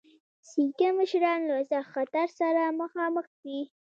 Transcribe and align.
سیکه 0.49 0.87
مشران 0.99 1.39
له 1.49 1.57
سخت 1.71 1.89
خطر 1.95 2.27
سره 2.39 2.63
مخامخ 2.81 3.25
دي. 3.41 3.59